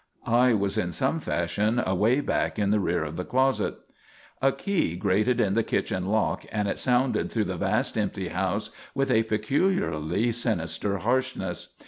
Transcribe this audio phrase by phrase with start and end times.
[0.25, 3.75] I was in some fashion away back in the rear of the closet.
[4.41, 8.71] A key grated in the kitchen lock, and it sounded through the vast empty house
[8.95, 11.75] with a peculiarly sinister harshness.